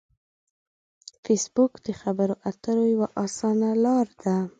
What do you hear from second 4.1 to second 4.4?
ده